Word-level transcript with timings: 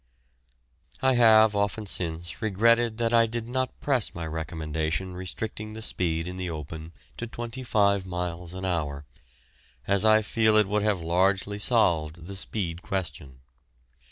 I 1.03 1.13
have 1.13 1.55
often 1.55 1.85
since 1.85 2.41
regretted 2.41 2.97
that 2.97 3.13
I 3.13 3.27
did 3.27 3.47
not 3.47 3.79
press 3.79 4.15
my 4.15 4.25
recommendation 4.25 5.13
restricting 5.13 5.73
the 5.73 5.81
speed 5.83 6.27
in 6.27 6.37
the 6.37 6.49
open 6.49 6.93
to 7.17 7.27
twenty 7.27 7.61
five 7.61 8.03
miles 8.03 8.55
an 8.55 8.65
hour, 8.65 9.05
as 9.87 10.03
I 10.03 10.23
feel 10.23 10.57
it 10.57 10.67
would 10.67 10.81
have 10.81 11.01
largely 11.01 11.59
solved 11.59 12.25
the 12.25 12.35
speed 12.35 12.81
question. 12.81 13.41